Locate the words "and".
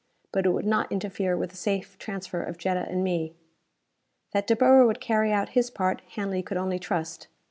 2.89-3.03